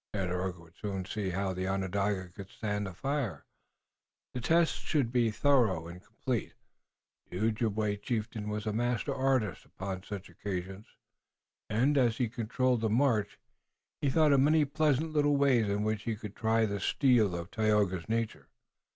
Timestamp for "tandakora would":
0.15-0.75